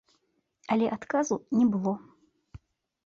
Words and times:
Але 0.75 0.87
адказу 0.97 1.39
не 1.59 1.65
было. 1.75 1.93